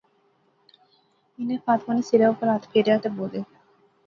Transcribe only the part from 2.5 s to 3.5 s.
ہتھ پھیریا تہ بولے